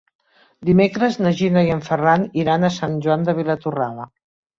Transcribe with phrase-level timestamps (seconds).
[0.69, 4.09] Dimecres na Gina i en Ferran iran a Sant Joan de Vilatorrada.